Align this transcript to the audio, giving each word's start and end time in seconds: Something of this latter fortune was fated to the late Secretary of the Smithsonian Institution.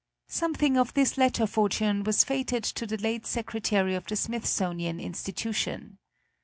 Something 0.27 0.77
of 0.79 0.95
this 0.95 1.15
latter 1.15 1.45
fortune 1.45 2.03
was 2.03 2.23
fated 2.23 2.63
to 2.63 2.87
the 2.87 2.97
late 2.97 3.27
Secretary 3.27 3.93
of 3.93 4.07
the 4.07 4.15
Smithsonian 4.15 4.99
Institution. 4.99 5.99